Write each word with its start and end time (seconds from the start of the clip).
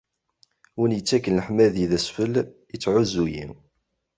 Win 0.77 0.95
yettaken 0.95 1.37
leḥmadi 1.37 1.85
d 1.89 1.91
asfel, 1.97 2.33
ittɛuzzu-yi. 2.75 3.45